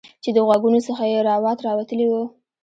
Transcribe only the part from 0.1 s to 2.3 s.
چې د غوږونو څخه یې روات راوتلي وو